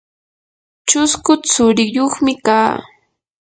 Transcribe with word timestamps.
chusku 0.87 1.31
tsuriyuqmi 1.45 2.33
kaa. 2.45 2.71